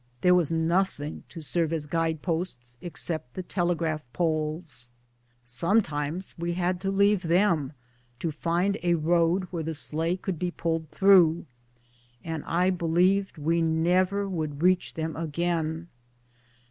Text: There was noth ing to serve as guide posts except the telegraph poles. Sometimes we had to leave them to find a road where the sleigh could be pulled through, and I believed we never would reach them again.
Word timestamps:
There 0.21 0.33
was 0.33 0.49
noth 0.51 0.99
ing 0.99 1.25
to 1.29 1.41
serve 1.41 1.71
as 1.71 1.85
guide 1.85 2.23
posts 2.23 2.75
except 2.81 3.35
the 3.35 3.43
telegraph 3.43 4.03
poles. 4.13 4.89
Sometimes 5.43 6.33
we 6.39 6.53
had 6.53 6.81
to 6.81 6.89
leave 6.89 7.21
them 7.21 7.73
to 8.19 8.31
find 8.31 8.79
a 8.81 8.95
road 8.95 9.43
where 9.51 9.61
the 9.61 9.75
sleigh 9.75 10.17
could 10.17 10.39
be 10.39 10.49
pulled 10.49 10.89
through, 10.89 11.45
and 12.23 12.43
I 12.45 12.71
believed 12.71 13.37
we 13.37 13.61
never 13.61 14.27
would 14.27 14.63
reach 14.63 14.95
them 14.95 15.15
again. 15.15 15.87